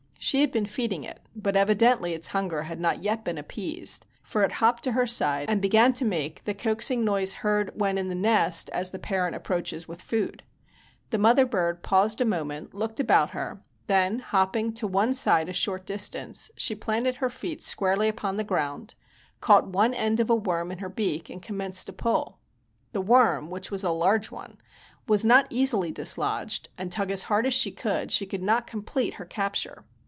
She 0.23 0.41
had 0.41 0.51
been 0.51 0.67
feeding 0.67 1.03
it, 1.03 1.19
but 1.35 1.55
evidently 1.55 2.13
its 2.13 2.27
hunger 2.27 2.61
had 2.63 2.79
not 2.79 2.99
yet 3.01 3.25
been 3.25 3.39
appeased, 3.39 4.05
for 4.21 4.43
it 4.43 4.51
hopped 4.51 4.83
to 4.83 4.91
her 4.91 5.07
side 5.07 5.49
and 5.49 5.59
began 5.59 5.93
to 5.93 6.05
make 6.05 6.43
the 6.43 6.53
coaxing 6.53 7.03
noise 7.03 7.33
heard 7.33 7.71
when 7.73 7.97
in 7.97 8.07
the 8.07 8.13
nest 8.13 8.69
as 8.71 8.91
the 8.91 8.99
parent 8.99 9.35
approaches 9.35 9.87
with 9.87 9.99
food. 9.99 10.43
The 11.09 11.17
mother 11.17 11.47
bird 11.47 11.81
paused 11.81 12.21
a 12.21 12.25
moment, 12.25 12.75
looked 12.75 12.99
about 12.99 13.31
her, 13.31 13.63
then 13.87 14.19
hopping 14.19 14.73
to 14.73 14.85
one 14.85 15.15
side 15.15 15.49
a 15.49 15.53
short 15.53 15.87
distance, 15.87 16.51
she 16.55 16.75
planted 16.75 17.15
her 17.15 17.29
feet 17.29 17.63
squarely 17.63 18.07
upon 18.07 18.37
the 18.37 18.43
ground, 18.43 18.93
caught 19.41 19.67
one 19.69 19.95
end 19.95 20.19
of 20.19 20.29
a 20.29 20.35
worm 20.35 20.71
in 20.71 20.77
her 20.77 20.89
beak 20.89 21.31
and 21.31 21.41
commenced 21.41 21.87
to 21.87 21.93
pull. 21.93 22.37
The 22.91 23.01
worm, 23.01 23.49
which 23.49 23.71
was 23.71 23.83
a 23.83 23.89
large 23.89 24.29
one, 24.29 24.59
was 25.07 25.25
not 25.25 25.47
easily 25.49 25.91
dislodged 25.91 26.69
and 26.77 26.91
tug 26.91 27.09
as 27.09 27.23
hard 27.23 27.47
as 27.47 27.55
she 27.55 27.71
could, 27.71 28.11
she 28.11 28.27
could 28.27 28.43
not 28.43 28.67
complete 28.67 29.15
her 29.15 29.25
capture. 29.25 29.83